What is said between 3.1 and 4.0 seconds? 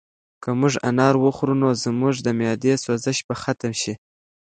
به ختم شي.